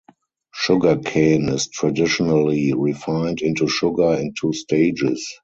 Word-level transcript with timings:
Sugarcane 0.51 1.47
is 1.49 1.67
traditionally 1.67 2.73
refined 2.73 3.43
into 3.43 3.67
sugar 3.67 4.15
in 4.15 4.33
two 4.33 4.51
stages. 4.51 5.31